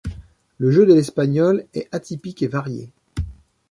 Le 0.57 0.71
jeu 0.71 0.87
de 0.87 0.95
l’Espagnole 0.95 1.67
est 1.75 1.87
atypique 1.93 2.41
et 2.41 2.47
varié. 2.47 2.89